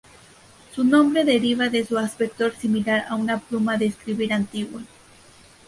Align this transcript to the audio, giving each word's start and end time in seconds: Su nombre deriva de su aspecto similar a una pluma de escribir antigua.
Su 0.73 0.83
nombre 0.83 1.23
deriva 1.25 1.69
de 1.69 1.85
su 1.85 1.95
aspecto 1.99 2.49
similar 2.49 3.05
a 3.07 3.13
una 3.15 3.37
pluma 3.37 3.77
de 3.77 3.85
escribir 3.85 4.33
antigua. 4.33 4.81